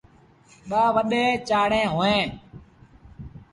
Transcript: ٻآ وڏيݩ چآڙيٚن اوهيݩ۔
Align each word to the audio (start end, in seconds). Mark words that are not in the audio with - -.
ٻآ 0.69 0.83
وڏيݩ 0.95 1.31
چآڙيٚن 1.47 1.87
اوهيݩ۔ 1.91 2.25